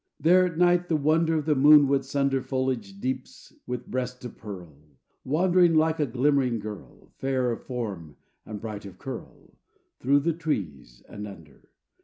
There 0.19 0.47
at 0.47 0.57
night 0.57 0.89
the 0.89 0.95
wonder 0.97 1.35
Of 1.37 1.45
the 1.45 1.53
moon 1.53 1.87
would 1.87 2.03
sunder 2.05 2.41
Foliage 2.41 2.99
deeps 2.99 3.53
with 3.67 3.85
breast 3.85 4.25
of 4.25 4.35
pearl, 4.35 4.97
Wandering 5.23 5.75
like 5.75 5.99
a 5.99 6.07
glimmering 6.07 6.57
girl, 6.57 7.11
Fair 7.19 7.51
of 7.51 7.61
form 7.67 8.17
and 8.43 8.59
bright 8.59 8.85
of 8.87 8.97
curl, 8.97 9.59
Through 9.99 10.21
the 10.21 10.33
trees 10.33 11.03
and 11.07 11.27
under. 11.27 11.69